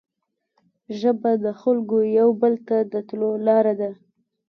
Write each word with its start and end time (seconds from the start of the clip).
ژبه 0.99 1.31
د 1.43 1.45
خلګو 1.61 1.99
یو 2.19 2.29
بل 2.41 2.53
ته 2.67 2.77
د 2.91 2.93
تلو 3.07 3.29
لاره 3.47 3.73
ده 3.81 3.91